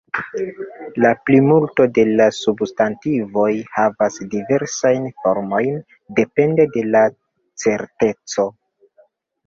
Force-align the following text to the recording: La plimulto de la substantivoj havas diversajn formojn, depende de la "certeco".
La 1.03 1.11
plimulto 1.29 1.85
de 1.97 2.05
la 2.21 2.27
substantivoj 2.37 3.51
havas 3.77 4.19
diversajn 4.33 5.07
formojn, 5.23 5.81
depende 6.23 6.71
de 6.79 6.87
la 6.93 7.09
"certeco". 7.69 8.53